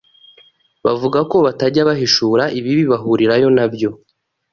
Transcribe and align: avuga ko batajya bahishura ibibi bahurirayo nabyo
avuga 0.91 1.19
ko 1.29 1.37
batajya 1.45 1.87
bahishura 1.89 2.43
ibibi 2.59 2.83
bahurirayo 2.91 3.47
nabyo 3.57 3.89